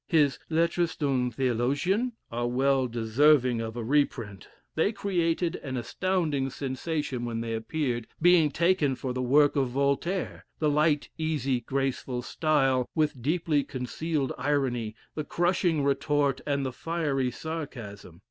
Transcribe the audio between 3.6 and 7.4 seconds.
of a reprint; they created an astounding sensation